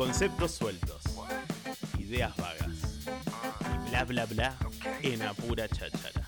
Conceptos 0.00 0.52
sueltos, 0.52 1.02
ideas 1.98 2.34
vagas 2.38 3.06
y 3.86 3.90
bla 3.90 4.04
bla 4.06 4.24
bla 4.24 4.56
en 5.02 5.20
apura 5.20 5.68
cháchara. 5.68 6.19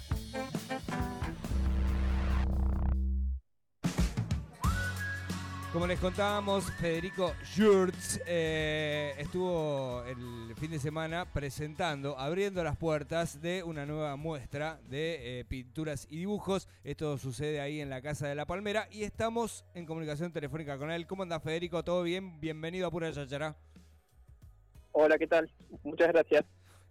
Como 5.72 5.86
les 5.86 5.98
contábamos, 5.98 6.70
Federico 6.72 7.32
Schurz 7.44 8.20
eh, 8.26 9.14
estuvo 9.16 10.04
el 10.04 10.54
fin 10.56 10.70
de 10.70 10.78
semana 10.78 11.24
presentando, 11.24 12.18
abriendo 12.18 12.62
las 12.62 12.76
puertas 12.76 13.40
de 13.40 13.62
una 13.62 13.86
nueva 13.86 14.16
muestra 14.16 14.78
de 14.90 15.40
eh, 15.40 15.44
pinturas 15.46 16.06
y 16.10 16.18
dibujos. 16.18 16.68
Esto 16.84 17.16
sucede 17.16 17.62
ahí 17.62 17.80
en 17.80 17.88
la 17.88 18.02
Casa 18.02 18.28
de 18.28 18.34
la 18.34 18.44
Palmera 18.44 18.86
y 18.90 19.04
estamos 19.04 19.64
en 19.72 19.86
comunicación 19.86 20.30
telefónica 20.30 20.76
con 20.76 20.90
él. 20.90 21.06
¿Cómo 21.06 21.22
anda 21.22 21.40
Federico? 21.40 21.82
¿Todo 21.82 22.02
bien? 22.02 22.38
Bienvenido 22.38 22.86
a 22.86 22.90
Pura 22.90 23.10
Chachara. 23.10 23.56
Hola, 24.92 25.16
¿qué 25.16 25.26
tal? 25.26 25.50
Muchas 25.84 26.08
gracias. 26.08 26.44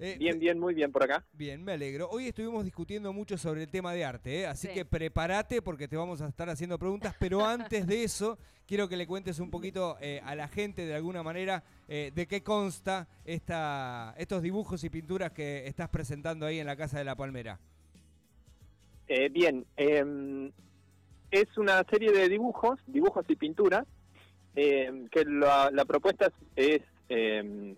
Eh, 0.04 0.16
bien, 0.18 0.40
bien, 0.40 0.58
muy 0.60 0.74
bien 0.74 0.92
por 0.92 1.04
acá. 1.04 1.24
Bien, 1.32 1.64
me 1.64 1.74
alegro. 1.74 2.10
Hoy 2.10 2.26
estuvimos 2.28 2.66
discutiendo 2.66 3.14
mucho 3.14 3.38
sobre 3.38 3.62
el 3.62 3.70
tema 3.70 3.94
de 3.94 4.04
arte, 4.04 4.40
¿eh? 4.42 4.48
así 4.48 4.68
Sí. 4.68 4.74
que 4.74 4.84
prepárate 4.84 5.62
porque 5.62 5.88
te 5.88 5.96
vamos 5.96 6.22
a 6.24 6.28
estar 6.28 6.50
haciendo 6.50 6.80
preguntas, 6.80 7.16
pero 7.20 7.46
antes 7.46 7.86
de 7.86 8.04
eso, 8.04 8.40
quiero 8.66 8.90
que 8.90 8.98
le 8.98 9.06
cuentes 9.06 9.38
un 9.40 9.52
poquito 9.52 9.98
eh, 10.02 10.20
a 10.26 10.34
la 10.34 10.48
gente 10.48 10.88
de 10.88 10.96
alguna 10.96 11.22
manera 11.22 11.64
eh, 11.88 12.12
de 12.16 12.26
qué 12.28 12.42
consta 12.42 13.08
esta, 13.26 14.16
estos 14.18 14.42
dibujos 14.42 14.84
y 14.84 14.90
pinturas 14.90 15.34
que 15.34 15.68
estás 15.68 15.90
presentando 15.90 16.48
ahí 16.48 16.58
en 16.60 16.66
la 16.66 16.76
Casa 16.76 16.98
de 16.98 17.04
la 17.04 17.16
Palmera. 17.16 17.60
Eh, 19.08 19.30
bien, 19.30 19.68
eh, 19.78 20.52
es 21.30 21.58
una 21.60 21.84
serie 21.84 22.12
de 22.12 22.28
dibujos, 22.28 22.80
dibujos 22.88 23.24
y 23.30 23.36
pinturas, 23.36 23.86
eh, 24.56 25.06
que 25.12 25.26
la, 25.26 25.70
la 25.72 25.86
propuesta 25.86 26.32
es, 26.56 26.82
eh, 27.10 27.76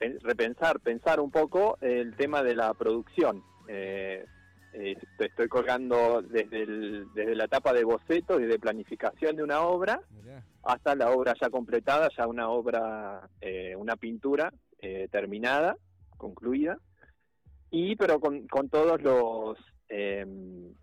repensar, 0.00 0.80
pensar 0.80 1.20
un 1.20 1.30
poco 1.30 1.78
el 1.80 2.14
tema 2.16 2.42
de 2.42 2.54
la 2.54 2.74
producción. 2.74 3.42
Eh, 3.68 4.24
eh, 4.72 4.96
estoy 5.18 5.48
colgando 5.48 6.22
desde, 6.22 6.62
el- 6.62 7.06
desde 7.14 7.34
la 7.34 7.44
etapa 7.44 7.72
de 7.72 7.84
bocetos 7.84 8.40
y 8.40 8.44
de 8.44 8.58
planificación 8.58 9.34
de 9.36 9.42
una 9.42 9.60
obra 9.62 10.00
Mirá. 10.10 10.44
hasta 10.64 10.94
la 10.94 11.10
obra 11.10 11.34
ya 11.40 11.48
completada, 11.50 12.08
ya 12.16 12.26
una 12.26 12.48
obra, 12.50 13.28
eh, 13.40 13.74
una 13.76 13.96
pintura 13.96 14.52
eh, 14.80 15.08
terminada, 15.10 15.76
concluida, 16.18 16.78
y 17.70 17.96
pero 17.96 18.20
con, 18.20 18.46
con 18.48 18.68
todos 18.68 19.00
los, 19.02 19.58
eh, 19.88 20.26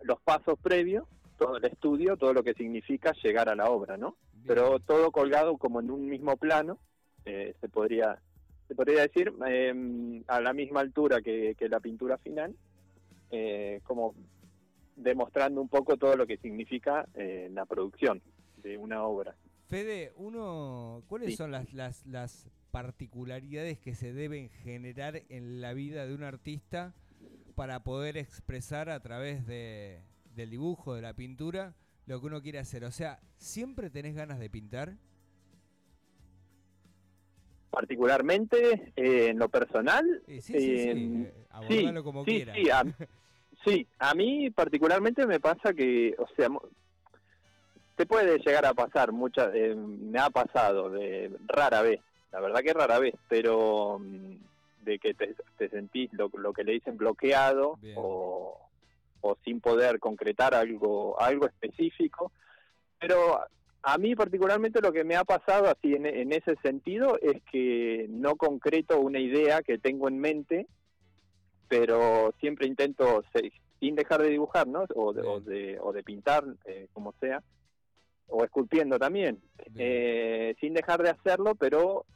los 0.02 0.20
pasos 0.22 0.58
previos, 0.60 1.04
todo 1.38 1.56
el 1.58 1.64
estudio, 1.64 2.16
todo 2.16 2.32
lo 2.32 2.42
que 2.42 2.54
significa 2.54 3.12
llegar 3.22 3.48
a 3.48 3.54
la 3.54 3.66
obra, 3.70 3.96
¿no? 3.96 4.16
Bien. 4.32 4.46
Pero 4.48 4.78
todo 4.80 5.10
colgado 5.12 5.56
como 5.56 5.80
en 5.80 5.90
un 5.90 6.08
mismo 6.08 6.36
plano, 6.36 6.78
eh, 7.24 7.54
se 7.60 7.68
podría 7.68 8.20
se 8.68 8.74
podría 8.74 9.02
decir, 9.02 9.32
eh, 9.46 10.22
a 10.26 10.40
la 10.40 10.52
misma 10.52 10.80
altura 10.80 11.20
que, 11.20 11.54
que 11.58 11.68
la 11.68 11.80
pintura 11.80 12.18
final, 12.18 12.54
eh, 13.30 13.80
como 13.84 14.14
demostrando 14.96 15.60
un 15.60 15.68
poco 15.68 15.96
todo 15.96 16.16
lo 16.16 16.26
que 16.26 16.36
significa 16.38 17.06
eh, 17.14 17.48
la 17.52 17.66
producción 17.66 18.22
de 18.62 18.78
una 18.78 19.02
obra. 19.04 19.34
Fede, 19.68 20.12
uno, 20.16 21.02
¿cuáles 21.08 21.30
Sí. 21.30 21.36
son 21.36 21.50
las, 21.50 21.72
las, 21.72 22.06
las 22.06 22.48
particularidades 22.70 23.78
que 23.78 23.94
se 23.94 24.12
deben 24.12 24.48
generar 24.50 25.22
en 25.28 25.60
la 25.60 25.72
vida 25.74 26.06
de 26.06 26.14
un 26.14 26.22
artista 26.22 26.94
para 27.54 27.82
poder 27.82 28.16
expresar 28.16 28.88
a 28.90 29.00
través 29.00 29.46
de, 29.46 30.00
del 30.34 30.50
dibujo, 30.50 30.94
de 30.94 31.02
la 31.02 31.14
pintura, 31.14 31.74
lo 32.06 32.20
que 32.20 32.26
uno 32.26 32.42
quiere 32.42 32.58
hacer? 32.58 32.84
O 32.84 32.90
sea, 32.90 33.20
¿siempre 33.36 33.90
tenés 33.90 34.14
ganas 34.14 34.38
de 34.38 34.50
pintar? 34.50 34.96
Particularmente 37.74 38.92
eh, 38.94 39.28
en 39.30 39.38
lo 39.38 39.48
personal, 39.48 40.22
Eh, 40.28 40.40
sí, 40.40 40.52
sí, 40.52 40.60
sí, 40.60 40.88
eh, 40.88 41.32
eh, 41.34 41.46
abordalo 41.50 42.04
como 42.04 42.24
sí. 42.24 42.44
Sí 42.54 42.70
a, 42.70 42.84
sí, 43.64 43.86
a 43.98 44.14
mí 44.14 44.48
particularmente 44.50 45.26
me 45.26 45.40
pasa 45.40 45.74
que, 45.74 46.14
o 46.16 46.26
sea, 46.36 46.48
te 47.96 48.06
puede 48.06 48.38
llegar 48.38 48.64
a 48.64 48.74
pasar, 48.74 49.10
muchas, 49.10 49.52
eh, 49.54 49.74
me 49.74 50.20
ha 50.20 50.30
pasado 50.30 50.88
de 50.88 51.32
rara 51.48 51.82
vez, 51.82 52.00
la 52.30 52.40
verdad 52.40 52.60
que 52.60 52.72
rara 52.72 53.00
vez, 53.00 53.14
pero 53.28 53.98
mm, 53.98 54.84
de 54.84 54.98
que 55.00 55.14
te, 55.14 55.34
te 55.58 55.68
sentís 55.68 56.12
lo, 56.12 56.30
lo 56.38 56.52
que 56.52 56.62
le 56.62 56.74
dicen 56.74 56.96
bloqueado 56.96 57.78
Bien. 57.82 57.96
o, 57.98 58.56
o 59.20 59.36
sin 59.44 59.60
poder 59.60 59.98
concretar 59.98 60.54
algo, 60.54 61.20
algo 61.20 61.46
específico, 61.46 62.30
pero 63.00 63.40
a 63.84 63.98
mí 63.98 64.14
particularmente 64.16 64.80
lo 64.80 64.92
que 64.92 65.04
me 65.04 65.16
ha 65.16 65.24
pasado 65.24 65.66
así 65.66 65.94
en, 65.94 66.06
en 66.06 66.32
ese 66.32 66.56
sentido 66.62 67.18
es 67.20 67.42
que 67.50 68.06
no 68.08 68.36
concreto 68.36 68.98
una 69.00 69.18
idea 69.18 69.62
que 69.62 69.78
tengo 69.78 70.08
en 70.08 70.18
mente, 70.18 70.66
pero 71.68 72.32
siempre 72.40 72.66
intento, 72.66 73.22
sin 73.80 73.94
dejar 73.94 74.22
de 74.22 74.30
dibujar, 74.30 74.66
¿no? 74.66 74.84
O 74.94 75.12
de, 75.12 75.22
o 75.22 75.40
de, 75.40 75.78
o 75.80 75.92
de 75.92 76.02
pintar, 76.02 76.44
eh, 76.64 76.88
como 76.92 77.12
sea, 77.20 77.42
o 78.28 78.42
esculpiendo 78.42 78.98
también, 78.98 79.40
eh, 79.76 80.54
sin 80.60 80.72
dejar 80.72 81.02
de 81.02 81.10
hacerlo, 81.10 81.54
pero 81.54 82.06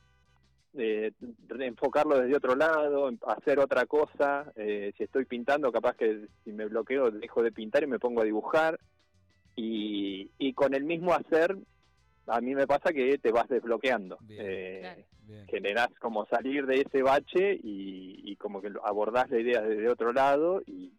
eh, 0.75 1.13
enfocarlo 1.61 2.19
desde 2.19 2.37
otro 2.37 2.55
lado, 2.55 3.11
hacer 3.27 3.59
otra 3.59 3.85
cosa. 3.87 4.51
eh, 4.57 4.93
si 4.97 5.05
estoy 5.05 5.25
pintando, 5.27 5.71
capaz 5.71 5.97
que 5.97 6.29
si 6.45 6.53
me 6.53 6.67
bloqueo, 6.67 7.11
dejo 7.11 7.43
de 7.43 7.53
pintar 7.53 7.83
y 7.83 7.87
me 7.87 7.99
pongo 7.99 8.23
a 8.23 8.25
dibujar. 8.25 8.79
Y, 9.61 10.31
y 10.39 10.53
con 10.53 10.73
el 10.75 10.85
mismo 10.85 11.13
hacer, 11.13 11.57
a 12.29 12.41
mí 12.41 12.55
me 12.55 12.67
pasa 12.67 12.93
que 12.93 13.19
te 13.19 13.33
vas 13.33 13.49
desbloqueando. 13.49 14.19
Bien. 14.23 14.41
Eh, 14.45 14.79
Claro. 14.81 15.03
Bien. 15.29 15.47
generás 15.49 15.89
como 16.01 16.25
salir 16.25 16.65
de 16.65 16.81
ese 16.81 17.03
bache 17.03 17.53
y, 17.63 18.23
y 18.25 18.37
como 18.37 18.63
que 18.63 18.73
abordás 18.83 19.29
la 19.29 19.39
idea 19.39 19.61
desde 19.61 19.91
otro 19.91 20.15
lado 20.15 20.63
y 20.67 20.91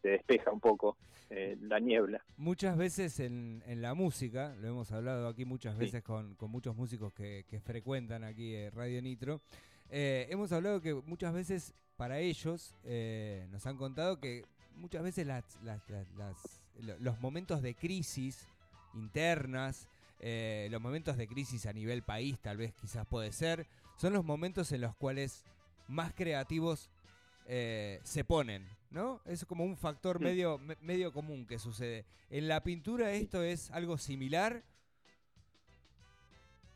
se 0.00 0.08
despeja 0.10 0.50
un 0.50 0.60
poco 0.60 0.96
eh, 1.28 1.58
la 1.60 1.78
niebla. 1.78 2.24
Muchas 2.38 2.78
veces 2.78 3.20
en, 3.20 3.62
en 3.66 3.82
la 3.82 3.92
música, 3.92 4.54
lo 4.60 4.68
hemos 4.68 4.90
hablado 4.92 5.28
aquí 5.28 5.44
muchas 5.44 5.74
Sí. 5.74 5.80
veces 5.80 6.02
con, 6.02 6.36
con 6.36 6.50
muchos 6.50 6.74
músicos 6.74 7.12
que, 7.12 7.44
que 7.50 7.60
frecuentan 7.60 8.24
aquí 8.24 8.54
eh, 8.54 8.70
Radio 8.70 9.02
Nitro, 9.02 9.42
eh, 9.90 10.26
hemos 10.30 10.52
hablado 10.52 10.80
que 10.80 10.94
muchas 10.94 11.34
veces 11.34 11.74
para 11.96 12.18
ellos 12.18 12.74
eh, 12.84 13.46
nos 13.50 13.66
han 13.66 13.76
contado 13.76 14.18
que 14.20 14.46
muchas 14.74 15.02
veces 15.02 15.26
las, 15.26 15.44
las- 15.62 15.86
las- 15.90 16.10
las- 16.14 16.59
los 17.00 17.20
momentos 17.20 17.62
de 17.62 17.74
crisis 17.74 18.48
internas, 18.94 19.88
eh, 20.20 20.68
los 20.70 20.80
momentos 20.80 21.16
de 21.16 21.26
crisis 21.26 21.66
a 21.66 21.72
nivel 21.72 22.02
país 22.02 22.38
tal 22.40 22.56
vez 22.56 22.74
quizás 22.74 23.06
puede 23.06 23.32
ser, 23.32 23.66
son 23.96 24.12
los 24.12 24.24
momentos 24.24 24.72
en 24.72 24.80
los 24.80 24.94
cuales 24.96 25.44
más 25.88 26.12
creativos 26.14 26.90
eh, 27.46 28.00
se 28.04 28.24
ponen, 28.24 28.66
¿no? 28.90 29.20
Es 29.24 29.44
como 29.44 29.64
un 29.64 29.76
factor 29.76 30.20
medio, 30.20 30.58
me- 30.58 30.76
medio 30.82 31.12
común 31.12 31.46
que 31.46 31.58
sucede. 31.58 32.04
En 32.30 32.48
la 32.48 32.62
pintura 32.62 33.12
esto 33.12 33.42
es 33.42 33.70
algo 33.72 33.98
similar. 33.98 34.62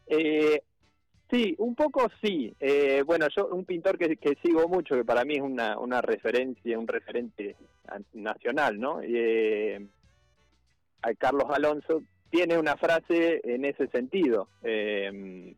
Eh, 0.06 0.62
sí, 1.30 1.54
un 1.58 1.74
poco 1.74 2.10
sí. 2.22 2.54
Eh, 2.60 3.02
bueno, 3.06 3.26
yo 3.36 3.46
un 3.48 3.64
pintor 3.64 3.98
que, 3.98 4.16
que 4.16 4.36
sigo 4.42 4.68
mucho, 4.68 4.94
que 4.96 5.04
para 5.04 5.24
mí 5.24 5.34
es 5.34 5.42
una, 5.42 5.78
una 5.78 6.00
referencia, 6.00 6.78
un 6.78 6.88
referente 6.88 7.56
nacional, 8.12 8.78
¿no? 8.78 9.00
Eh, 9.02 9.86
a 11.02 11.14
Carlos 11.14 11.46
Alonso 11.50 12.02
tiene 12.30 12.58
una 12.58 12.76
frase 12.76 13.40
en 13.44 13.64
ese 13.64 13.86
sentido. 13.88 14.48
eh, 14.62 15.54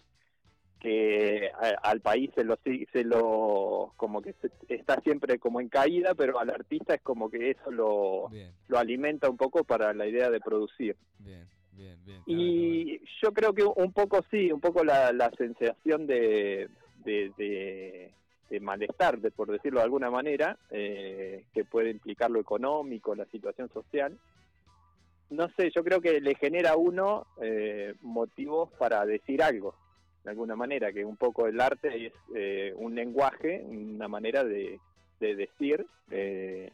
que 0.78 1.50
a- 1.54 1.88
al 1.90 2.00
país 2.02 2.30
se 2.34 2.44
lo 2.44 2.58
se 2.92 3.02
lo 3.02 3.94
como 3.96 4.20
que 4.20 4.34
se- 4.34 4.50
está 4.68 5.00
siempre 5.00 5.38
como 5.38 5.60
en 5.60 5.68
caída 5.70 6.14
pero 6.14 6.38
al 6.38 6.50
artista 6.50 6.94
es 6.94 7.00
como 7.00 7.30
que 7.30 7.50
eso 7.52 7.70
lo, 7.70 8.28
Bien, 8.28 8.52
lo 8.68 8.78
alimenta 8.78 9.30
un 9.30 9.38
poco 9.38 9.64
para 9.64 9.94
la 9.94 10.06
idea 10.06 10.28
de 10.30 10.38
producir 10.38 10.94
bien, 11.18 11.48
bien, 11.72 11.98
bien. 12.04 12.22
y 12.26 13.00
yo 13.22 13.32
creo 13.32 13.54
que 13.54 13.64
un 13.64 13.92
poco 13.92 14.22
sí, 14.30 14.52
un 14.52 14.60
poco 14.60 14.84
la, 14.84 15.12
la 15.12 15.30
sensación 15.30 16.06
de, 16.06 16.68
de, 17.04 17.32
de- 17.38 18.12
de 18.50 18.60
malestar, 18.60 19.18
de, 19.18 19.30
por 19.30 19.50
decirlo 19.50 19.80
de 19.80 19.84
alguna 19.84 20.10
manera, 20.10 20.56
eh, 20.70 21.44
que 21.52 21.64
puede 21.64 21.90
implicar 21.90 22.30
lo 22.30 22.40
económico, 22.40 23.14
la 23.14 23.26
situación 23.26 23.68
social. 23.70 24.18
No 25.30 25.48
sé, 25.56 25.70
yo 25.74 25.82
creo 25.82 26.00
que 26.00 26.20
le 26.20 26.34
genera 26.36 26.72
a 26.72 26.76
uno 26.76 27.26
eh, 27.42 27.94
motivos 28.02 28.70
para 28.78 29.04
decir 29.04 29.42
algo, 29.42 29.74
de 30.22 30.30
alguna 30.30 30.54
manera, 30.54 30.92
que 30.92 31.04
un 31.04 31.16
poco 31.16 31.46
el 31.46 31.60
arte 31.60 32.06
es 32.06 32.12
eh, 32.34 32.72
un 32.76 32.94
lenguaje, 32.94 33.64
una 33.66 34.08
manera 34.08 34.44
de, 34.44 34.78
de 35.20 35.34
decir. 35.34 35.86
eh, 36.10 36.70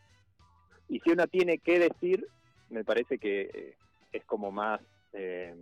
y 0.88 1.00
si 1.00 1.10
uno 1.10 1.26
tiene 1.26 1.56
que 1.58 1.78
decir, 1.78 2.26
me 2.68 2.84
parece 2.84 3.16
que 3.16 3.42
eh, 3.42 3.74
es 4.12 4.24
como 4.24 4.52
más 4.52 4.80
eh, 5.14 5.54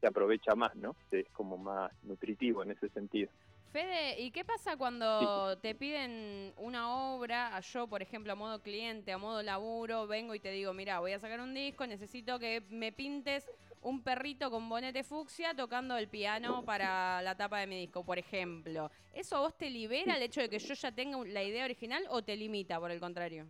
se 0.00 0.06
aprovecha 0.06 0.54
más, 0.54 0.74
¿no? 0.76 0.94
Es 1.10 1.26
como 1.30 1.56
más 1.56 1.90
nutritivo 2.04 2.62
en 2.62 2.72
ese 2.72 2.88
sentido. 2.90 3.30
Fede, 3.72 4.20
¿y 4.20 4.30
qué 4.30 4.44
pasa 4.44 4.76
cuando 4.76 5.58
te 5.58 5.74
piden 5.74 6.52
una 6.56 7.14
obra, 7.14 7.56
a 7.56 7.60
yo, 7.60 7.86
por 7.86 8.00
ejemplo, 8.00 8.32
a 8.32 8.36
modo 8.36 8.62
cliente, 8.62 9.12
a 9.12 9.18
modo 9.18 9.42
laburo, 9.42 10.06
vengo 10.06 10.34
y 10.34 10.40
te 10.40 10.50
digo, 10.50 10.72
mira, 10.72 11.00
voy 11.00 11.12
a 11.12 11.18
sacar 11.18 11.40
un 11.40 11.52
disco, 11.52 11.86
necesito 11.86 12.38
que 12.38 12.62
me 12.70 12.92
pintes 12.92 13.46
un 13.82 14.02
perrito 14.02 14.50
con 14.50 14.68
bonete 14.68 15.04
fucsia 15.04 15.54
tocando 15.54 15.96
el 15.96 16.08
piano 16.08 16.64
para 16.64 17.22
la 17.22 17.36
tapa 17.36 17.60
de 17.60 17.66
mi 17.66 17.78
disco, 17.80 18.04
por 18.04 18.18
ejemplo. 18.18 18.90
¿Eso 19.14 19.36
a 19.36 19.40
vos 19.40 19.56
te 19.56 19.70
libera 19.70 20.16
el 20.16 20.22
hecho 20.22 20.40
de 20.40 20.48
que 20.48 20.58
yo 20.58 20.74
ya 20.74 20.90
tenga 20.92 21.18
la 21.24 21.42
idea 21.42 21.64
original 21.64 22.04
o 22.08 22.22
te 22.22 22.36
limita, 22.36 22.80
por 22.80 22.90
el 22.90 22.98
contrario? 22.98 23.46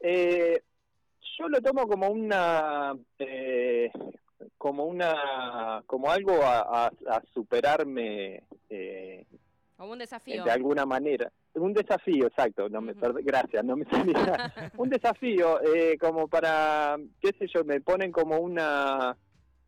Eh, 0.00 0.62
yo 1.38 1.48
lo 1.48 1.60
tomo 1.60 1.86
como 1.88 2.08
una 2.08 2.96
eh, 3.18 3.90
como 4.64 4.86
una 4.86 5.82
como 5.84 6.10
algo 6.10 6.42
a, 6.42 6.86
a, 6.86 7.22
superarme 7.34 8.44
eh, 8.70 9.26
como 9.76 9.92
un 9.92 9.98
desafío. 9.98 10.42
de 10.42 10.50
alguna 10.50 10.86
manera. 10.86 11.30
Un 11.52 11.74
desafío 11.74 12.28
exacto. 12.28 12.70
No 12.70 12.80
me 12.80 12.94
gracias 12.94 13.62
no 13.62 13.76
me 13.76 13.84
salía 13.84 14.50
un 14.78 14.88
desafío 14.88 15.60
eh, 15.62 15.98
como 16.00 16.28
para 16.28 16.96
qué 17.20 17.34
sé 17.38 17.46
yo 17.54 17.62
me 17.62 17.82
ponen 17.82 18.10
como 18.10 18.38
una 18.38 19.14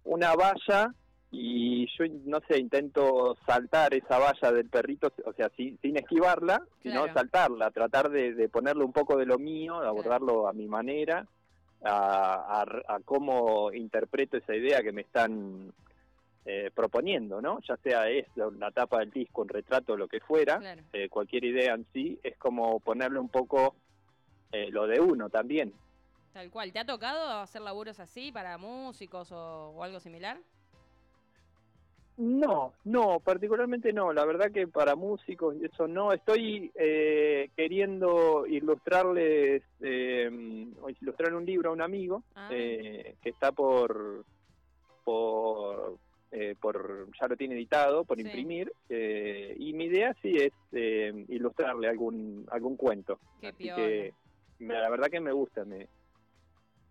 una 0.05 0.35
valla 0.35 0.95
y 1.31 1.87
yo 1.99 2.07
no 2.25 2.41
sé 2.49 2.59
intento 2.59 3.37
saltar 3.47 3.93
esa 3.93 4.19
valla 4.19 4.51
del 4.51 4.71
perrito 4.71 5.13
o 5.27 5.33
sea 5.35 5.51
sin, 5.59 5.79
sin 5.83 5.99
esquivarla 5.99 6.63
sino 6.83 7.13
saltarla 7.13 7.71
tratar 7.71 8.09
de, 8.09 8.33
de 8.33 8.49
ponerle 8.49 8.85
un 8.85 8.93
poco 8.93 9.19
de 9.19 9.27
lo 9.27 9.39
mío 9.39 9.79
de 9.81 9.89
abordarlo 9.89 10.49
a 10.49 10.55
mi 10.55 10.69
manera 10.69 11.27
a, 11.85 12.65
a, 12.89 13.01
cómo 13.05 13.73
interpreto 13.73 14.37
esa 14.37 14.55
idea 14.55 14.83
que 14.83 14.93
me 14.93 15.03
están 15.03 15.73
eh, 16.45 16.71
proponiendo, 16.75 17.41
¿no? 17.41 17.61
Ya 17.69 17.77
sea 17.79 18.09
es 18.09 18.27
la, 18.37 18.71
tapa 18.71 19.01
del 19.01 19.11
disco, 19.11 19.43
un 19.43 19.49
retrato, 19.49 19.97
lo 19.97 20.09
que 20.09 20.21
fuera, 20.21 20.61
eh, 20.93 21.09
cualquier 21.09 21.45
idea 21.45 21.75
en 21.75 21.87
sí, 21.93 22.19
es 22.23 22.37
como 22.39 22.81
ponerle 22.81 23.19
un 23.19 23.29
poco 23.29 23.75
eh, 24.53 24.71
lo 24.71 24.87
de 24.87 25.01
uno 25.01 25.29
también. 25.29 25.73
Tal 26.33 26.51
cual. 26.51 26.73
¿Te 26.73 26.79
ha 26.79 26.85
tocado 26.85 27.41
hacer 27.41 27.63
laburos 27.63 27.99
así 27.99 28.31
para 28.31 28.59
músicos 28.59 29.33
o 29.33 29.83
algo 29.83 30.01
similar? 30.01 30.39
No, 32.19 32.73
no, 32.85 33.21
particularmente 33.21 33.93
no. 33.93 34.13
La 34.13 34.25
verdad 34.25 34.51
que 34.51 34.67
para 34.67 34.97
músicos 34.97 35.55
eso 35.61 35.87
no. 35.87 36.13
Estoy 36.13 36.71
eh, 36.75 37.51
queriendo 37.55 38.47
ilustrarles, 38.47 39.63
eh, 39.81 40.31
ilustrar 41.01 41.35
un 41.35 41.45
libro 41.45 41.71
a 41.71 41.73
un 41.75 41.83
amigo 41.83 42.23
ah. 42.35 42.49
eh, 42.51 43.17
que 43.23 43.29
está 43.29 43.53
por, 43.53 44.25
por, 45.05 45.99
eh, 46.33 46.55
por, 46.59 47.09
ya 47.21 47.29
lo 47.29 47.37
tiene 47.37 47.55
editado, 47.55 48.05
por 48.05 48.19
imprimir. 48.19 48.73
y 48.89 49.73
mi 49.75 49.85
idea 49.85 50.17
sí 50.23 50.37
es 50.37 50.53
ilustrarle 51.29 51.89
algún 51.89 52.47
algún 52.51 52.77
cuento. 52.77 53.19
Qué 53.43 53.49
Así 53.49 53.65
que 53.65 54.15
la 54.61 54.89
verdad 54.89 55.09
que 55.09 55.21
me 55.21 55.33
gusta, 55.33 55.67
me, 55.67 55.87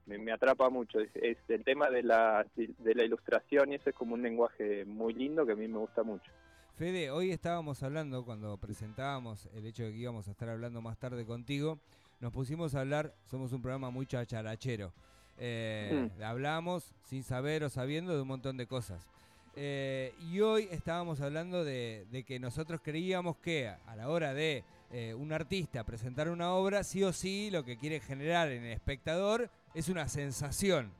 me, 0.05 0.31
atrapa 0.31 0.69
mucho. 0.69 0.99
Es, 0.99 1.37
el 1.47 1.63
tema 1.63 1.89
de 1.89 2.03
la, 2.03 2.45
de 2.55 2.95
la 2.95 3.03
ilustración 3.03 3.71
y 3.71 3.75
eso 3.75 3.89
es 3.89 3.95
como 3.95 4.13
un 4.13 4.21
lenguaje 4.21 4.85
muy 4.85 5.13
lindo 5.13 5.45
que 5.45 5.53
a 5.53 5.55
mí 5.55 5.67
me 5.67 5.79
gusta 5.79 6.03
mucho. 6.03 6.31
Fede, 6.75 7.09
hoy 7.09 7.31
estábamos 7.31 7.81
hablando, 7.83 8.25
cuando 8.25 8.57
presentábamos 8.57 9.47
el 9.55 9.65
hecho 9.65 9.83
de 9.83 9.91
que 9.91 9.97
íbamos 9.97 10.27
a 10.27 10.31
estar 10.31 10.49
hablando 10.49 10.81
más 10.81 10.97
tarde 10.97 11.25
contigo, 11.25 11.79
nos 12.19 12.33
pusimos 12.33 12.75
a 12.75 12.81
hablar, 12.81 13.13
somos 13.23 13.53
un 13.53 13.61
programa 13.61 13.89
muy 13.91 14.05
chacharachero. 14.05 14.91
Eh, 15.37 16.09
mm. 16.17 16.21
Hablamos 16.23 16.93
sin 17.03 17.23
saber 17.23 17.63
o 17.63 17.69
sabiendo 17.69 18.13
de 18.13 18.21
un 18.21 18.27
montón 18.27 18.57
de 18.57 18.67
cosas. 18.67 19.07
Eh, 19.55 20.13
y 20.29 20.41
hoy 20.41 20.67
estábamos 20.69 21.21
hablando 21.21 21.63
de, 21.63 22.05
de, 22.11 22.23
que 22.23 22.39
nosotros 22.39 22.81
creíamos 22.83 23.37
que 23.37 23.69
a 23.69 23.95
la 23.95 24.09
hora 24.09 24.33
de 24.33 24.65
eh, 24.91 25.13
un 25.13 25.33
artista 25.33 25.83
presentar 25.83 26.29
una 26.29 26.53
obra, 26.53 26.83
sí 26.83 27.03
o 27.03 27.11
sí 27.11 27.49
lo 27.51 27.63
que 27.63 27.77
quiere 27.77 27.99
generar 27.99 28.51
en 28.51 28.63
el 28.63 28.71
espectador 28.71 29.49
es 29.73 29.89
una 29.89 30.07
sensación. 30.07 30.91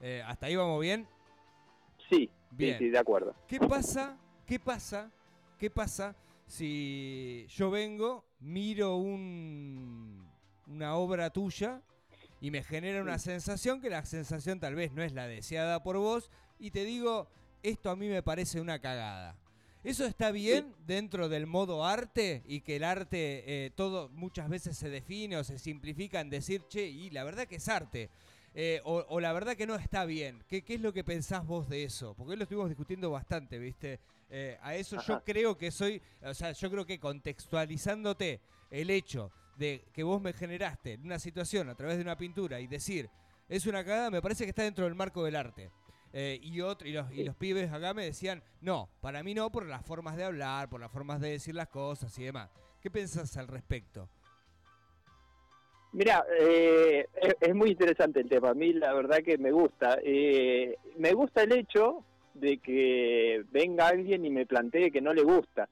Eh, 0.00 0.22
¿Hasta 0.26 0.46
ahí 0.46 0.56
vamos 0.56 0.80
bien? 0.80 1.06
Sí, 2.08 2.30
bien. 2.50 2.78
Sí, 2.78 2.88
de 2.88 2.98
acuerdo. 2.98 3.34
¿Qué 3.46 3.58
pasa? 3.60 4.16
¿Qué 4.46 4.58
pasa? 4.58 5.10
¿Qué 5.58 5.70
pasa 5.70 6.16
si 6.46 7.46
yo 7.48 7.70
vengo, 7.70 8.24
miro 8.40 8.96
un, 8.96 10.26
una 10.66 10.96
obra 10.96 11.30
tuya 11.30 11.80
y 12.40 12.50
me 12.50 12.64
genera 12.64 13.02
una 13.02 13.18
sensación 13.18 13.80
que 13.80 13.90
la 13.90 14.04
sensación 14.04 14.58
tal 14.58 14.74
vez 14.74 14.92
no 14.92 15.02
es 15.02 15.12
la 15.12 15.28
deseada 15.28 15.82
por 15.82 15.98
vos 15.98 16.30
y 16.58 16.72
te 16.72 16.84
digo, 16.84 17.28
esto 17.62 17.90
a 17.90 17.96
mí 17.96 18.08
me 18.08 18.22
parece 18.22 18.60
una 18.60 18.80
cagada. 18.80 19.36
¿Eso 19.82 20.04
está 20.04 20.30
bien 20.30 20.74
dentro 20.86 21.30
del 21.30 21.46
modo 21.46 21.86
arte 21.86 22.42
y 22.44 22.60
que 22.60 22.76
el 22.76 22.84
arte 22.84 23.44
eh, 23.46 23.70
todo 23.70 24.10
muchas 24.10 24.50
veces 24.50 24.76
se 24.76 24.90
define 24.90 25.38
o 25.38 25.44
se 25.44 25.58
simplifica 25.58 26.20
en 26.20 26.28
decir, 26.28 26.64
che, 26.68 26.86
y 26.86 27.08
la 27.10 27.24
verdad 27.24 27.46
que 27.46 27.56
es 27.56 27.68
arte? 27.68 28.10
Eh, 28.52 28.80
o, 28.84 29.20
la 29.20 29.32
verdad 29.32 29.56
que 29.56 29.66
no 29.66 29.76
está 29.76 30.04
bien. 30.04 30.44
¿Qué, 30.48 30.62
¿Qué, 30.62 30.74
es 30.74 30.80
lo 30.80 30.92
que 30.92 31.04
pensás 31.04 31.46
vos 31.46 31.68
de 31.68 31.84
eso? 31.84 32.14
Porque 32.14 32.32
hoy 32.32 32.36
lo 32.36 32.42
estuvimos 32.42 32.68
discutiendo 32.68 33.10
bastante, 33.10 33.58
¿viste? 33.58 34.00
Eh, 34.28 34.58
a 34.60 34.74
eso 34.74 35.00
yo 35.06 35.22
creo 35.24 35.56
que 35.56 35.70
soy, 35.70 36.02
o 36.22 36.34
sea, 36.34 36.52
yo 36.52 36.70
creo 36.70 36.84
que 36.84 37.00
contextualizándote 37.00 38.40
el 38.70 38.90
hecho 38.90 39.32
de 39.56 39.84
que 39.92 40.02
vos 40.02 40.20
me 40.20 40.32
generaste 40.32 40.94
en 40.94 41.02
una 41.02 41.18
situación 41.18 41.68
a 41.68 41.74
través 41.74 41.96
de 41.96 42.02
una 42.02 42.18
pintura 42.18 42.60
y 42.60 42.66
decir, 42.66 43.08
es 43.48 43.66
una 43.66 43.84
cagada, 43.84 44.10
me 44.10 44.22
parece 44.22 44.44
que 44.44 44.50
está 44.50 44.62
dentro 44.62 44.84
del 44.84 44.94
marco 44.94 45.24
del 45.24 45.36
arte. 45.36 45.70
Eh, 46.12 46.40
y, 46.42 46.60
otro, 46.60 46.88
y, 46.88 46.92
los, 46.92 47.10
y 47.12 47.24
los 47.24 47.36
pibes 47.36 47.72
acá 47.72 47.94
me 47.94 48.04
decían, 48.04 48.42
no, 48.60 48.88
para 49.00 49.22
mí 49.22 49.34
no, 49.34 49.50
por 49.50 49.66
las 49.66 49.84
formas 49.86 50.16
de 50.16 50.24
hablar, 50.24 50.68
por 50.68 50.80
las 50.80 50.90
formas 50.90 51.20
de 51.20 51.30
decir 51.30 51.54
las 51.54 51.68
cosas 51.68 52.18
y 52.18 52.24
demás. 52.24 52.50
¿Qué 52.80 52.90
pensás 52.90 53.36
al 53.36 53.46
respecto? 53.46 54.08
Mira, 55.92 56.24
eh, 56.38 57.06
es, 57.40 57.54
muy 57.54 57.70
interesante 57.70 58.20
el 58.20 58.28
tema. 58.28 58.50
A 58.50 58.54
mí 58.54 58.72
la 58.72 58.94
verdad 58.94 59.18
que 59.24 59.38
me 59.38 59.50
gusta. 59.50 59.98
Eh, 60.02 60.76
me 60.96 61.12
gusta 61.12 61.42
el 61.42 61.52
hecho 61.52 62.04
de 62.34 62.58
que 62.58 63.44
venga 63.50 63.88
alguien 63.88 64.24
y 64.24 64.30
me 64.30 64.46
plantee 64.46 64.92
que 64.92 65.00
no 65.00 65.12
le 65.12 65.22
gusta. 65.22 65.68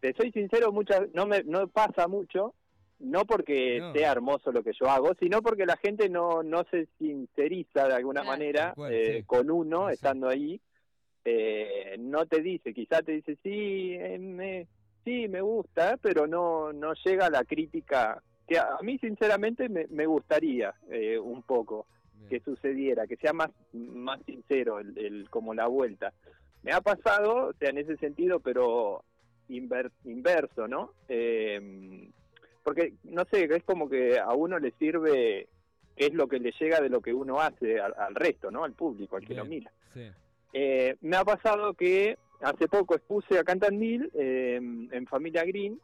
Te 0.00 0.14
soy 0.14 0.32
sincero, 0.32 0.72
muchas 0.72 1.02
no 1.12 1.26
me 1.26 1.42
no 1.44 1.68
pasa 1.68 2.08
mucho, 2.08 2.54
no 3.00 3.24
porque 3.24 3.82
sea 3.94 4.12
hermoso 4.12 4.52
lo 4.52 4.62
que 4.62 4.72
yo 4.78 4.88
hago, 4.88 5.14
sino 5.18 5.42
porque 5.42 5.66
la 5.66 5.76
gente 5.76 6.08
no, 6.08 6.42
no 6.42 6.64
se 6.70 6.86
sinceriza 6.98 7.88
de 7.88 7.94
alguna 7.94 8.22
manera 8.22 8.74
eh, 8.90 9.24
con 9.26 9.50
uno 9.50 9.88
estando 9.88 10.28
ahí. 10.28 10.60
Eh, 11.24 11.96
no 11.98 12.26
te 12.26 12.40
dice, 12.40 12.72
quizá 12.72 13.02
te 13.02 13.12
dice, 13.12 13.36
sí, 13.42 13.94
eh, 13.94 14.18
me, 14.18 14.66
sí, 15.04 15.28
me 15.28 15.40
gusta, 15.40 15.98
pero 16.00 16.26
no, 16.26 16.72
no 16.72 16.92
llega 17.04 17.26
a 17.26 17.30
la 17.30 17.44
crítica 17.44 18.22
que 18.46 18.58
a, 18.58 18.78
mí 18.82 18.98
sinceramente 18.98 19.68
me, 19.68 19.86
me 19.88 20.06
gustaría 20.06 20.74
un 21.22 21.42
poco 21.42 21.86
que 22.28 22.40
sucediera, 22.40 23.06
que 23.06 23.16
sea 23.16 23.32
más, 23.32 23.50
más 23.72 24.20
sincero 24.24 24.78
el, 24.78 24.96
el, 24.98 25.30
como 25.30 25.54
la 25.54 25.66
vuelta. 25.66 26.12
Me 26.62 26.72
ha 26.72 26.80
pasado, 26.80 27.48
o 27.48 27.52
sea, 27.54 27.70
en 27.70 27.78
ese 27.78 27.96
sentido, 27.96 28.40
pero 28.40 29.04
inverso, 29.48 30.68
¿no? 30.68 30.92
Eh, 31.08 32.10
porque 32.62 32.94
no 33.04 33.24
sé, 33.30 33.44
es 33.44 33.62
como 33.64 33.88
que 33.88 34.18
a 34.18 34.32
uno 34.34 34.58
le 34.58 34.72
sirve 34.72 35.48
qué 35.96 36.06
es 36.06 36.14
lo 36.14 36.28
que 36.28 36.38
le 36.38 36.52
llega 36.58 36.80
de 36.80 36.88
lo 36.88 37.00
que 37.00 37.12
uno 37.12 37.40
hace 37.40 37.80
al, 37.80 38.14
resto, 38.14 38.50
¿no? 38.50 38.64
Al 38.64 38.72
público, 38.72 39.16
al 39.16 39.26
que 39.26 39.34
lo 39.34 39.44
mira. 39.44 39.70
Eh, 40.52 40.96
me 41.00 41.16
ha 41.16 41.24
pasado 41.24 41.74
que 41.74 42.16
hace 42.40 42.68
poco 42.68 42.94
expuse 42.94 43.38
a 43.38 43.44
Cantandil 43.44 44.10
eh, 44.14 44.56
en 44.56 45.06
Familia 45.06 45.44
Green 45.44 45.78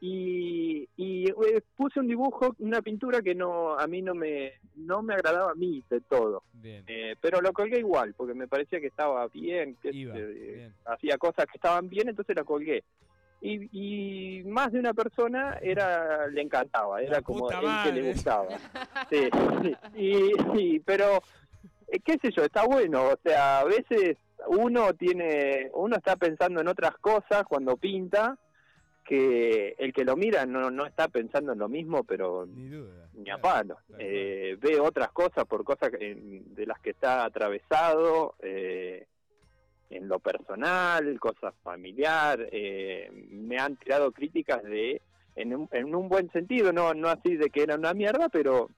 y, 0.00 0.88
y 0.96 1.28
eh, 1.28 1.62
puse 1.76 2.00
un 2.00 2.06
dibujo, 2.06 2.54
una 2.58 2.82
pintura 2.82 3.22
que 3.22 3.34
no 3.34 3.78
a 3.78 3.86
mí 3.86 4.02
no 4.02 4.14
me 4.14 4.52
no 4.74 5.02
me 5.02 5.14
agradaba 5.14 5.52
a 5.52 5.54
mí 5.54 5.82
de 5.88 6.00
todo, 6.02 6.42
eh, 6.62 7.16
pero 7.20 7.40
lo 7.40 7.52
colgué 7.52 7.78
igual 7.78 8.14
porque 8.14 8.34
me 8.34 8.46
parecía 8.46 8.80
que 8.80 8.88
estaba 8.88 9.26
bien, 9.28 9.76
que 9.82 10.70
hacía 10.84 11.16
cosas 11.16 11.46
que 11.46 11.56
estaban 11.56 11.88
bien, 11.88 12.08
entonces 12.08 12.36
la 12.36 12.44
colgué 12.44 12.84
y, 13.46 14.42
más 14.44 14.72
de 14.72 14.80
una 14.80 14.94
persona 14.94 15.58
era 15.62 16.26
le 16.28 16.42
encantaba, 16.42 17.00
era 17.00 17.20
como 17.22 17.50
el 17.50 17.58
que 17.84 17.92
le 17.92 18.12
gustaba. 18.12 18.48
Sí, 19.10 19.28
Y, 19.94 20.80
pero 20.80 21.22
eh, 21.88 22.00
qué 22.04 22.18
sé 22.20 22.30
yo, 22.32 22.42
está 22.42 22.66
bueno, 22.66 23.04
o 23.04 23.18
sea, 23.22 23.60
a 23.60 23.64
veces 23.64 24.16
uno 24.48 24.92
tiene 24.94 25.70
uno 25.74 25.96
está 25.96 26.16
pensando 26.16 26.60
en 26.60 26.68
otras 26.68 26.96
cosas 26.98 27.44
cuando 27.48 27.76
pinta 27.76 28.38
que 29.04 29.76
el 29.78 29.92
que 29.92 30.04
lo 30.04 30.16
mira 30.16 30.44
no, 30.46 30.70
no 30.70 30.84
está 30.84 31.08
pensando 31.08 31.52
en 31.52 31.60
lo 31.60 31.68
mismo, 31.68 32.02
pero 32.04 32.46
ni, 32.46 33.30
a 33.30 33.38
palo. 33.38 33.78
Eh, 33.98 34.56
ve 34.60 34.80
otras 34.80 35.12
cosas 35.12 35.44
por 35.44 35.62
cosas 35.64 35.92
de 35.92 36.66
las 36.66 36.80
que 36.80 36.90
está 36.90 37.24
atravesado. 37.24 38.34
Eh, 38.40 39.06
en 39.90 40.08
lo 40.08 40.18
personal, 40.18 41.18
cosas 41.20 41.54
familiar, 41.62 42.48
eh, 42.50 43.10
me 43.30 43.58
han 43.58 43.76
tirado 43.76 44.12
críticas 44.12 44.62
de, 44.62 45.00
en 45.36 45.54
un, 45.54 45.68
en 45.72 45.94
un 45.94 46.08
buen 46.08 46.30
sentido, 46.32 46.72
no, 46.72 46.94
no 46.94 47.08
así 47.08 47.36
de 47.36 47.50
que 47.50 47.62
era 47.62 47.76
una 47.76 47.94
mierda, 47.94 48.28
pero 48.28 48.68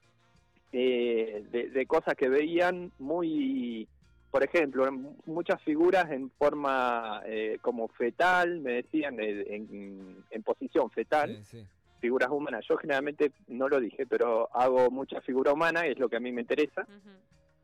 eh, 0.71 1.43
de, 1.51 1.85
cosas 1.87 2.15
que 2.15 2.29
veían 2.29 2.91
muy, 2.99 3.87
por 4.29 4.43
ejemplo, 4.43 4.91
muchas 5.25 5.61
figuras 5.63 6.11
en 6.11 6.29
forma 6.31 7.23
eh, 7.25 7.57
como 7.61 7.87
fetal, 7.87 8.59
me 8.59 8.73
decían 8.73 9.19
en, 9.19 10.23
en, 10.29 10.43
posición 10.43 10.91
fetal. 10.91 11.43
Figuras 11.99 12.29
humanas, 12.29 12.65
yo 12.69 12.77
generalmente 12.77 13.33
no 13.47 13.67
lo 13.67 13.79
dije, 13.79 14.05
pero 14.05 14.49
hago 14.55 14.89
mucha 14.89 15.19
figura 15.19 15.51
humana, 15.51 15.85
es 15.85 15.99
lo 15.99 16.07
que 16.07 16.15
a 16.15 16.21
mí 16.21 16.31
me 16.31 16.41
interesa. 16.41 16.87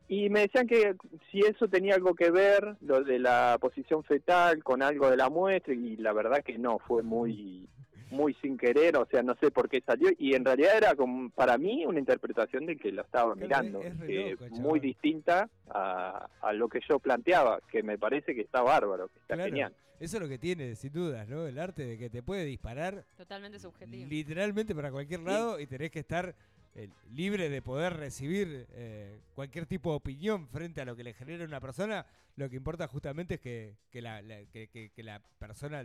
Y 0.08 0.30
me 0.30 0.40
decían 0.40 0.66
que 0.66 0.94
si 1.30 1.40
eso 1.40 1.68
tenía 1.68 1.94
algo 1.96 2.14
que 2.14 2.30
ver, 2.30 2.76
lo 2.80 3.02
de 3.02 3.18
la 3.18 3.58
posición 3.60 4.04
fetal, 4.04 4.62
con 4.62 4.82
algo 4.82 5.10
de 5.10 5.16
la 5.16 5.28
muestra, 5.30 5.74
y 5.74 5.96
la 5.96 6.12
verdad 6.12 6.42
que 6.44 6.58
no, 6.58 6.78
fue 6.78 7.02
muy 7.02 7.68
muy 8.08 8.34
sin 8.34 8.56
querer, 8.56 8.96
o 8.96 9.06
sea, 9.10 9.20
no 9.24 9.34
sé 9.40 9.50
por 9.50 9.68
qué 9.68 9.82
salió, 9.84 10.08
y 10.16 10.34
en 10.34 10.44
realidad 10.44 10.76
era 10.76 10.94
como, 10.94 11.28
para 11.30 11.58
mí 11.58 11.84
una 11.84 11.98
interpretación 11.98 12.64
de 12.64 12.76
que 12.76 12.92
lo 12.92 13.02
estaba 13.02 13.34
Claro, 13.34 13.64
mirando, 13.64 13.82
es 13.82 14.38
loco, 14.38 14.54
muy 14.60 14.78
distinta 14.78 15.50
a, 15.68 16.28
a 16.40 16.52
lo 16.52 16.68
que 16.68 16.78
yo 16.88 17.00
planteaba, 17.00 17.60
que 17.68 17.82
me 17.82 17.98
parece 17.98 18.32
que 18.36 18.42
está 18.42 18.62
bárbaro, 18.62 19.08
que 19.08 19.18
está 19.18 19.34
Claro, 19.34 19.50
genial. 19.50 19.74
Eso 19.98 20.18
es 20.18 20.22
lo 20.22 20.28
que 20.28 20.38
tiene, 20.38 20.76
sin 20.76 20.92
dudas, 20.92 21.26
¿no? 21.26 21.46
El 21.48 21.58
arte 21.58 21.84
de 21.84 21.98
que 21.98 22.08
te 22.08 22.22
puede 22.22 22.44
disparar 22.44 23.04
Totalmente 23.16 23.58
subjetivo. 23.58 24.06
literalmente 24.08 24.72
para 24.72 24.92
cualquier 24.92 25.20
lado 25.20 25.58
y 25.58 25.66
tenés 25.66 25.90
que 25.90 25.98
estar 25.98 26.32
eh, 26.76 26.88
libre 27.12 27.48
de 27.48 27.62
poder 27.62 27.94
recibir 27.96 28.66
eh, 28.74 29.18
cualquier 29.34 29.66
tipo 29.66 29.90
de 29.90 29.96
opinión 29.96 30.46
frente 30.48 30.80
a 30.80 30.84
lo 30.84 30.94
que 30.94 31.02
le 31.04 31.14
genera 31.14 31.44
una 31.44 31.60
persona. 31.60 32.04
Lo 32.36 32.48
que 32.50 32.56
importa 32.56 32.86
justamente 32.86 33.34
es 33.34 33.40
que, 33.40 33.74
que 33.90 34.02
la, 34.02 34.20
la- 34.22 34.44
que, 34.52 34.68
que- 34.68 34.90
que 34.90 35.02
la 35.02 35.20
persona 35.38 35.82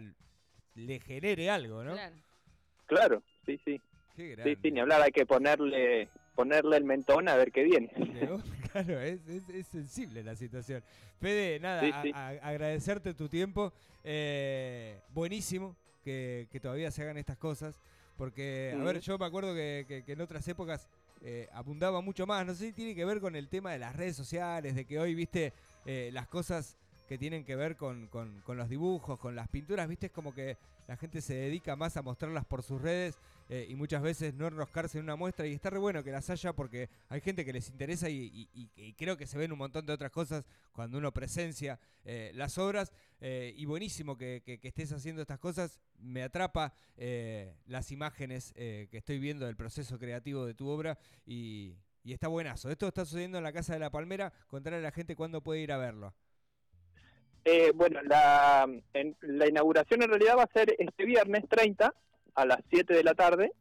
le 0.76 1.00
genere 1.00 1.50
algo, 1.50 1.84
¿no? 1.84 1.94
Claro. 1.94 2.16
Claro, 2.88 3.24
sí, 3.46 3.58
sí, 3.64 3.80
Qué 4.18 4.24
sí, 4.24 4.30
grande. 4.32 4.58
sí, 4.62 4.72
ni 4.72 4.80
hablar, 4.82 5.02
hay 5.02 5.12
que 5.12 5.26
ponerle 5.26 6.10
ponerle 6.36 6.78
el 6.78 6.84
mentón 6.86 7.28
a 7.30 7.36
ver 7.36 7.52
qué 7.52 7.64
viene. 7.64 7.90
Claro, 8.72 9.02
es, 9.02 9.28
es- 9.28 9.50
es 9.50 9.68
sensible 9.68 10.24
la 10.24 10.34
situación. 10.36 10.82
Fede, 11.20 11.60
nada, 11.60 11.82
Sí, 11.82 11.92
a- 11.94 12.02
sí. 12.04 12.12
a- 12.14 12.28
agradecerte 12.48 13.14
tu 13.14 13.28
tiempo. 13.30 13.74
eh, 14.04 15.00
buenísimo 15.14 15.76
que, 16.04 16.48
que 16.52 16.60
todavía 16.60 16.90
se 16.92 17.02
hagan 17.04 17.18
estas 17.18 17.38
cosas. 17.38 17.78
Porque, 18.32 18.72
a 18.80 18.84
ver, 18.84 19.00
yo 19.00 19.18
me 19.18 19.26
acuerdo 19.26 19.56
que, 19.56 19.84
que- 19.88 20.04
que 20.04 20.12
en 20.12 20.22
otras 20.22 20.48
épocas 20.48 20.88
eh, 21.24 21.50
abundaba 21.54 22.02
mucho 22.02 22.28
más. 22.28 22.46
No 22.46 22.54
sé 22.54 22.68
si 22.68 22.72
tiene 22.72 22.94
que 22.94 23.04
ver 23.04 23.20
con 23.20 23.36
el 23.36 23.48
tema 23.50 23.72
de 23.72 23.80
las 23.80 23.96
redes 23.96 24.16
sociales, 24.16 24.76
de 24.76 24.86
que 24.86 25.00
hoy, 25.00 25.16
viste, 25.16 25.54
eh, 25.88 26.12
las 26.14 26.28
cosas 26.28 26.78
que 27.08 27.18
tienen 27.18 27.44
que 27.44 27.56
ver 27.56 27.78
con, 27.78 28.06
con- 28.10 28.42
con 28.42 28.58
los 28.58 28.70
dibujos, 28.70 29.18
con 29.20 29.36
las 29.36 29.48
pinturas, 29.48 29.88
viste, 29.88 30.06
es 30.06 30.12
como 30.12 30.36
que 30.36 30.56
la 30.88 30.98
gente 30.98 31.20
se 31.20 31.34
dedica 31.34 31.76
más 31.76 31.98
a 31.98 32.04
mostrarlas 32.04 32.46
por 32.46 32.62
sus 32.62 32.80
redes 32.80 33.18
eh, 33.54 33.66
y 33.68 33.76
muchas 33.76 34.02
veces 34.02 34.34
no 34.34 34.48
enroscarse 34.48 34.98
en 34.98 35.04
una 35.04 35.18
muestra 35.18 35.46
y 35.46 35.52
está 35.52 35.70
re 35.70 35.78
bueno 35.78 36.02
que 36.06 36.12
las 36.12 36.30
haya 36.30 36.54
porque 36.54 36.90
hay 37.10 37.20
gente 37.20 37.44
que 37.44 37.52
les 37.52 37.70
interesa 37.70 38.10
y, 38.10 38.48
creo 38.98 39.18
que 39.18 39.28
se 39.28 39.38
ven 39.38 39.52
un 39.52 39.58
montón 39.58 39.86
de 39.86 39.92
otras 39.92 40.10
cosas 40.10 40.46
cuando 40.72 40.98
uno 40.98 41.12
presencia 41.12 41.78
eh, 42.06 42.32
las 42.34 42.58
obras 42.58 42.94
eh, 43.20 43.54
y 43.58 43.66
buenísimo 43.66 44.18
que, 44.18 44.42
estés 44.64 44.94
haciendo 44.94 45.22
estas 45.22 45.38
cosas, 45.38 45.82
me 46.00 46.24
atrapa 46.24 46.74
las 47.68 47.92
imágenes 47.92 48.54
que 48.54 48.88
estoy 48.92 49.20
viendo 49.20 49.46
del 49.46 49.58
proceso 49.58 50.00
creativo 50.00 50.46
de 50.46 50.54
tu 50.54 50.70
obra 50.70 50.98
y, 51.26 51.76
y 52.06 52.14
está 52.14 52.30
buenazo. 52.30 52.70
Esto 52.70 52.88
está 52.88 53.04
sucediendo 53.04 53.38
en 53.38 53.44
la 53.44 53.52
Casa 53.52 53.74
de 53.74 53.80
la 53.80 53.90
Palmera, 53.90 54.32
contarle 54.48 54.80
a 54.80 54.82
la 54.82 54.92
gente 54.92 55.18
cuándo 55.18 55.42
puede 55.42 55.60
ir 55.60 55.74
a 55.74 55.78
verlo. 55.78 56.14
Eh, 57.44 57.72
bueno, 57.76 58.02
la, 58.04 58.66
en- 58.94 59.18
la 59.22 59.50
inauguración 59.50 60.04
en 60.04 60.10
realidad 60.10 60.38
va 60.38 60.44
a 60.44 60.54
ser 60.54 60.74
este 60.78 61.06
viernes 61.06 61.44
30 61.50 61.94
a 62.36 62.46
las 62.46 62.60
7 62.70 62.94
de 62.94 63.04
la 63.04 63.14
tarde 63.14 63.52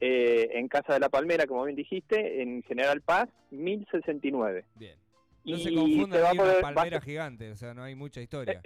eh, 0.00 0.50
en 0.54 0.68
Casa 0.68 0.94
de 0.94 1.00
la 1.00 1.08
Palmera, 1.08 1.46
como 1.46 1.64
bien 1.64 1.76
dijiste, 1.76 2.42
en 2.42 2.62
General 2.64 3.00
Paz, 3.00 3.28
1069. 3.50 4.64
Bien. 4.74 4.96
No 5.44 5.56
Y 5.56 5.62
se 5.62 5.74
confundan, 5.74 6.12
se 6.18 6.22
va 6.22 6.30
hay 6.30 6.36
poder- 6.38 6.60
palmera 6.62 7.00
gigante, 7.00 7.50
o 7.52 7.56
sea, 7.56 7.74
no 7.74 7.82
hay 7.82 7.94
mucha 7.94 8.20
historia. 8.20 8.60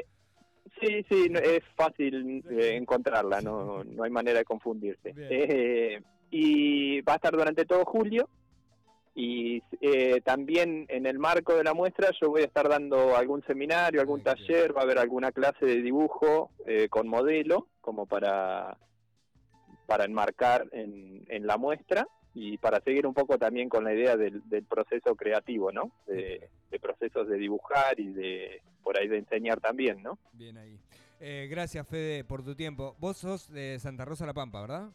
Sí, 0.80 1.04
sí, 1.10 1.28
no- 1.28 1.40
es 1.40 1.60
fácil 1.76 2.44
eh, 2.50 2.76
encontrarla, 2.76 3.40
no, 3.40 3.82
no 3.84 4.02
hay 4.04 4.10
manera 4.10 4.38
de 4.38 4.44
confundirse. 4.44 5.12
Eh, 5.16 6.00
y 6.30 7.00
va 7.02 7.14
a 7.14 7.16
estar 7.16 7.32
durante 7.32 7.64
todo 7.64 7.84
julio. 7.84 8.28
Y 9.14 9.60
eh, 9.80 10.20
también 10.24 10.86
en 10.88 11.04
el 11.06 11.18
marco 11.18 11.56
de 11.56 11.64
la 11.64 11.74
muestra 11.74 12.10
yo 12.20 12.28
voy 12.30 12.42
a 12.42 12.46
estar 12.46 12.68
dando 12.68 13.16
algún 13.16 13.42
seminario, 13.46 14.00
algún 14.00 14.22
taller, 14.22 14.76
va 14.76 14.82
a 14.82 14.84
haber 14.84 14.98
alguna 14.98 15.32
clase 15.32 15.66
de 15.66 15.82
dibujo 15.82 16.52
eh, 16.66 16.88
con 16.88 17.08
modelo, 17.08 17.66
como 17.80 18.06
para, 18.06 18.76
para 19.88 20.04
enmarcar 20.04 20.68
en, 20.72 21.24
en 21.28 21.46
la 21.46 21.56
muestra 21.56 22.06
y 22.34 22.58
para 22.58 22.78
seguir 22.82 23.06
un 23.06 23.14
poco 23.14 23.38
también 23.38 23.70
con 23.70 23.84
la 23.84 23.94
idea 23.94 24.18
del, 24.18 24.46
del 24.50 24.64
proceso 24.66 25.16
creativo, 25.16 25.72
¿no? 25.72 25.90
De, 26.06 26.50
de 26.70 26.78
procesos 26.78 27.26
de 27.26 27.38
dibujar 27.38 27.98
y 27.98 28.12
de 28.12 28.60
por 28.84 28.98
ahí 28.98 29.08
de 29.08 29.16
enseñar 29.16 29.60
también, 29.60 30.02
¿no? 30.02 30.18
Bien 30.34 30.58
ahí. 30.58 30.78
Eh, 31.20 31.48
gracias, 31.50 31.88
Fede, 31.88 32.22
por 32.22 32.44
tu 32.44 32.54
tiempo. 32.54 32.96
Vos 32.98 33.16
sos 33.16 33.50
de 33.50 33.78
Santa 33.78 34.04
Rosa 34.04 34.26
La 34.26 34.34
Pampa, 34.34 34.60
¿verdad? 34.60 34.90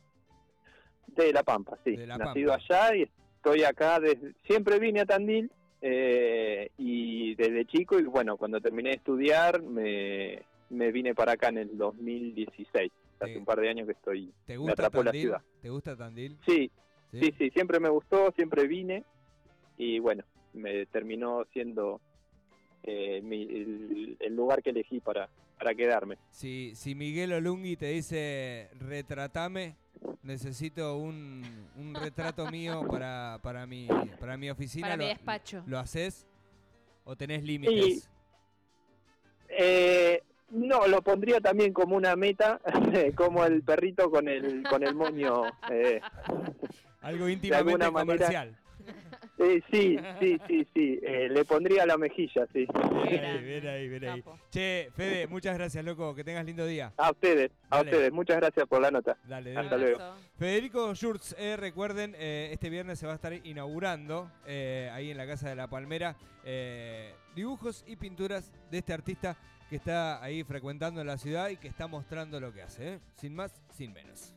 De 1.07 1.33
La 1.33 1.41
Pampa, 1.41 1.75
sí. 1.83 1.95
De 1.95 2.05
La 2.05 2.19
Nacido 2.19 2.51
Pampa. 2.51 2.63
allá 2.75 2.95
y 2.95 3.09
estoy 3.35 3.63
acá 3.63 3.99
desde... 3.99 4.35
Siempre 4.45 4.77
vine 4.77 5.01
a 5.01 5.05
Tandil 5.07 5.51
eh, 5.81 6.69
y 6.77 7.33
desde 7.33 7.65
chico 7.65 7.99
y 7.99 8.03
bueno, 8.03 8.37
cuando 8.37 8.61
terminé 8.61 8.89
de 8.91 8.95
estudiar 8.97 9.59
me, 9.63 10.43
me 10.69 10.91
vine 10.91 11.15
para 11.15 11.31
acá 11.31 11.49
en 11.49 11.57
el 11.57 11.77
2016. 11.79 12.91
Hace 13.19 13.37
un 13.37 13.45
par 13.45 13.59
de 13.59 13.69
años 13.69 13.85
que 13.85 13.93
estoy... 13.93 14.33
¿Te 14.45 14.53
Me 14.53 14.57
gusta 14.59 14.73
atrapó 14.73 15.03
la 15.03 15.11
ciudad. 15.11 15.41
¿Te 15.61 15.69
gusta 15.69 15.95
Tandil? 15.95 16.37
Sí, 16.45 16.69
sí, 17.11 17.33
sí, 17.37 17.49
siempre 17.51 17.79
me 17.79 17.89
gustó, 17.89 18.31
siempre 18.35 18.67
vine 18.67 19.03
y 19.77 19.99
bueno, 19.99 20.23
me 20.53 20.85
terminó 20.87 21.45
siendo 21.53 22.01
eh, 22.83 23.21
mi- 23.21 23.43
el, 23.43 24.17
el 24.19 24.35
lugar 24.35 24.61
que 24.61 24.71
elegí 24.71 24.99
para, 24.99 25.29
para 25.57 25.73
quedarme. 25.73 26.17
Si, 26.31 26.73
si 26.75 26.95
Miguel 26.95 27.33
Olungui 27.33 27.77
te 27.77 27.87
dice 27.87 28.69
retratame, 28.79 29.75
necesito 30.23 30.97
un, 30.97 31.67
un 31.77 31.95
retrato 31.95 32.47
mío 32.47 32.85
para, 32.89 33.39
para, 33.41 33.65
mi, 33.65 33.87
para 34.19 34.37
mi 34.37 34.49
oficina, 34.49 34.87
Para 34.89 34.97
mi 34.97 35.03
¿lo, 35.05 35.09
despacho. 35.09 35.63
¿lo 35.65 35.79
haces? 35.79 36.27
¿O 37.05 37.15
tenés 37.15 37.43
límites? 37.43 38.09
Eh, 39.49 40.22
no, 40.53 40.87
lo 40.87 41.01
pondría 41.01 41.39
también 41.41 41.73
como 41.73 41.95
una 41.95 42.15
meta, 42.15 42.59
como 43.15 43.43
el 43.45 43.61
perrito 43.63 44.09
con 44.09 44.27
el 44.27 44.63
con 44.63 44.83
el 44.83 44.95
moño. 44.95 45.43
eh, 45.71 45.99
Algo 47.01 47.27
íntimamente 47.27 47.91
comercial. 47.91 48.57
eh, 49.39 49.61
sí, 49.71 49.97
sí, 50.19 50.37
sí, 50.47 50.67
sí. 50.73 50.99
eh, 51.03 51.27
le 51.29 51.43
pondría 51.45 51.85
la 51.85 51.97
mejilla, 51.97 52.45
sí. 52.53 52.65
Bien 53.09 53.23
ahí, 53.25 53.43
bien 53.43 53.67
ahí, 53.67 53.87
bien 53.89 54.05
ahí. 54.05 54.21
Capo. 54.21 54.39
Che, 54.51 54.89
Fede, 54.95 55.27
muchas 55.27 55.55
gracias, 55.57 55.83
loco. 55.83 56.13
Que 56.15 56.23
tengas 56.23 56.45
lindo 56.45 56.65
día. 56.65 56.93
A 56.97 57.11
ustedes, 57.11 57.51
a 57.69 57.77
Dale. 57.77 57.89
ustedes. 57.91 58.11
Muchas 58.13 58.37
gracias 58.37 58.65
por 58.67 58.81
la 58.81 58.91
nota. 58.91 59.17
Dale, 59.27 59.51
dale. 59.53 59.65
Hasta 59.67 59.77
luego. 59.77 59.99
Federico 60.37 60.93
Schurz, 60.95 61.35
eh, 61.37 61.55
recuerden, 61.57 62.15
eh, 62.17 62.49
este 62.51 62.69
viernes 62.69 62.99
se 62.99 63.05
va 63.05 63.13
a 63.13 63.15
estar 63.15 63.33
inaugurando 63.33 64.29
eh, 64.45 64.89
ahí 64.93 65.11
en 65.11 65.17
la 65.17 65.25
Casa 65.27 65.49
de 65.49 65.55
la 65.55 65.67
Palmera 65.67 66.15
eh, 66.45 67.13
dibujos 67.35 67.83
y 67.87 67.95
pinturas 67.95 68.51
de 68.69 68.79
este 68.79 68.91
artista 68.93 69.37
que 69.73 69.77
está 69.77 70.23
ahí 70.23 70.43
frecuentando 70.43 71.03
la 71.03 71.17
ciudad 71.17 71.49
y 71.49 71.57
que 71.57 71.67
está 71.67 71.87
mostrando 71.87 72.39
lo 72.39 72.53
que 72.53 72.61
hace. 72.61 72.93
¿eh? 72.93 72.99
Sin 73.15 73.33
más, 73.33 73.51
sin 73.75 73.91
menos. 73.91 74.31